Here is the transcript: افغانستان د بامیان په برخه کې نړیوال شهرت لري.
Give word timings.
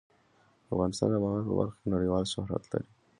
افغانستان 0.73 1.09
د 1.11 1.15
بامیان 1.23 1.45
په 1.47 1.53
برخه 1.59 1.77
کې 1.81 1.87
نړیوال 1.95 2.23
شهرت 2.33 2.63
لري. 2.71 2.89